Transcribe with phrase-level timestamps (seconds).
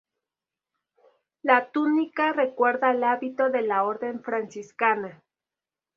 [1.43, 5.21] La túnica recuerda al hábito de la Orden Franciscana.